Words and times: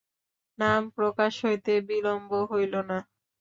নাম 0.59 0.81
প্রকাশ 0.97 1.33
হইতে 1.45 1.73
বিলম্ব 1.89 2.31
হইল 2.51 2.73
না। 2.89 2.97